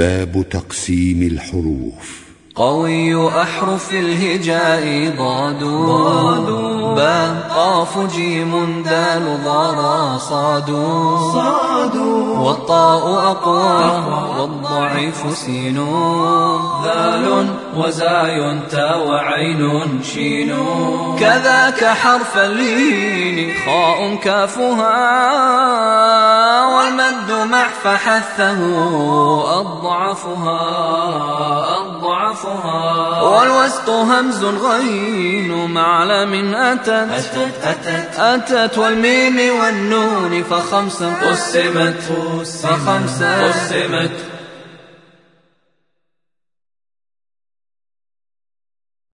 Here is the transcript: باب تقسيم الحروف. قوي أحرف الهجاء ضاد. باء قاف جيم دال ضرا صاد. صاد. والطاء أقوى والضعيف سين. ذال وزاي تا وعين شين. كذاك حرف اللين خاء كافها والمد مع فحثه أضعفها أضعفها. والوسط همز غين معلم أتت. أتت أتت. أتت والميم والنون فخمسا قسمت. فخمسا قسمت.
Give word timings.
باب 0.00 0.44
تقسيم 0.50 1.22
الحروف. 1.22 2.20
قوي 2.54 3.28
أحرف 3.28 3.92
الهجاء 3.92 5.12
ضاد. 5.18 5.64
باء 6.96 7.48
قاف 7.54 7.98
جيم 8.14 8.82
دال 8.82 9.44
ضرا 9.44 10.18
صاد. 10.18 10.66
صاد. 11.34 11.96
والطاء 11.96 13.30
أقوى 13.30 14.04
والضعيف 14.38 15.38
سين. 15.38 15.76
ذال 16.84 17.46
وزاي 17.76 18.60
تا 18.70 18.96
وعين 18.96 20.02
شين. 20.02 20.56
كذاك 21.20 21.84
حرف 21.84 22.38
اللين 22.38 23.54
خاء 23.66 24.14
كافها 24.14 25.00
والمد 26.66 27.50
مع 27.50 27.66
فحثه 27.84 28.60
أضعفها 30.10 31.80
أضعفها. 31.80 33.22
والوسط 33.22 33.88
همز 33.88 34.44
غين 34.44 35.70
معلم 35.70 36.54
أتت. 36.54 36.88
أتت 36.88 37.52
أتت. 37.62 38.18
أتت 38.18 38.78
والميم 38.78 39.60
والنون 39.60 40.42
فخمسا 40.42 41.14
قسمت. 41.22 42.02
فخمسا 42.62 43.48
قسمت. 43.48 44.39